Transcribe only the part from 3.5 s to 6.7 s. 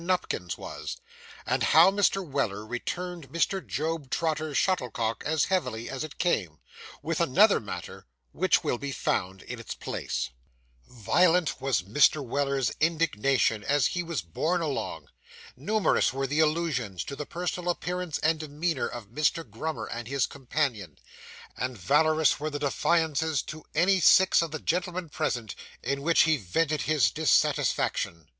JOB TROTTER'S SHUTTLECOCK AS HEAVILY AS IT CAME